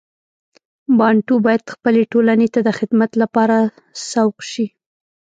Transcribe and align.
بانټو 0.97 1.35
باید 1.45 1.71
خپلې 1.73 2.01
ټولنې 2.11 2.47
ته 2.53 2.59
د 2.67 2.69
خدمت 2.77 3.11
لپاره 3.21 3.57
سوق 4.09 4.35
شي. 4.51 4.65